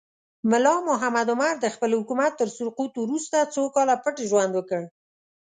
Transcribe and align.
ملا 0.49 0.75
محمد 0.89 1.27
عمر 1.33 1.53
د 1.59 1.65
خپل 1.75 1.91
حکومت 1.99 2.31
تر 2.41 2.49
سقوط 2.57 2.93
وروسته 2.99 3.37
څو 3.53 3.63
کاله 3.75 3.95
پټ 4.03 4.15
ژوند 4.29 4.51
وکړ. 4.55 4.81